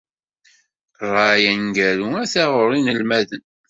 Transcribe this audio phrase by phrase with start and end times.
[1.09, 3.43] Rray aneggaru ata ɣur inelmaden.